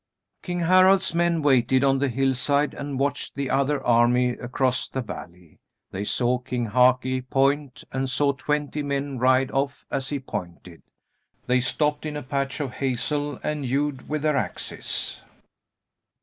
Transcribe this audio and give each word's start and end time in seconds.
King 0.41 0.61
Harald's 0.61 1.13
men 1.13 1.43
waited 1.43 1.83
on 1.83 1.99
the 1.99 2.07
hillside 2.09 2.73
and 2.73 2.97
watched 2.97 3.35
the 3.35 3.51
other 3.51 3.85
army 3.85 4.31
across 4.31 4.89
the 4.89 5.03
valley. 5.03 5.59
They 5.91 6.05
saw 6.05 6.39
King 6.39 6.69
Haki 6.71 7.21
point 7.29 7.83
and 7.91 8.09
saw 8.09 8.33
twenty 8.33 8.81
men 8.81 9.19
ride 9.19 9.51
off 9.51 9.85
as 9.91 10.09
he 10.09 10.19
pointed. 10.19 10.81
They 11.45 11.61
stopped 11.61 12.07
in 12.07 12.17
a 12.17 12.23
patch 12.23 12.59
of 12.59 12.71
hazel 12.71 13.39
and 13.43 13.63
hewed 13.63 14.09
with 14.09 14.23
their 14.23 14.37
axes. 14.37 15.21